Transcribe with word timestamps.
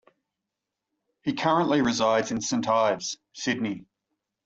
He 1.21 1.33
currently 1.35 1.83
resides 1.83 2.31
in 2.31 2.41
Saint 2.41 2.67
Ives, 2.67 3.19
Sydney. 3.33 3.85